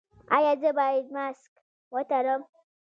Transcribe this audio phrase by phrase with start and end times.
[0.35, 1.53] ایا زه باید ماسک
[1.93, 2.41] وتړم؟